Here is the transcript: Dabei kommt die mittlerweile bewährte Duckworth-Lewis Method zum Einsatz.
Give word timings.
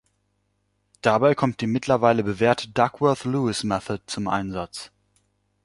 Dabei 1.03 1.35
kommt 1.35 1.61
die 1.61 1.67
mittlerweile 1.67 2.23
bewährte 2.23 2.67
Duckworth-Lewis 2.69 3.63
Method 3.63 4.01
zum 4.07 4.27
Einsatz. 4.27 4.89